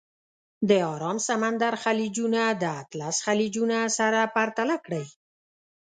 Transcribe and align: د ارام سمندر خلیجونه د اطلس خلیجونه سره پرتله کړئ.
د 0.69 0.71
ارام 0.93 1.17
سمندر 1.29 1.73
خلیجونه 1.83 2.41
د 2.61 2.63
اطلس 2.81 3.15
خلیجونه 3.25 3.77
سره 3.97 4.19
پرتله 4.35 4.75
کړئ. 4.85 5.05